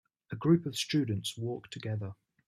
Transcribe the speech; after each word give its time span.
A 0.31 0.35
group 0.35 0.65
of 0.65 0.75
students 0.79 1.37
walk 1.37 1.69
together. 1.69 2.15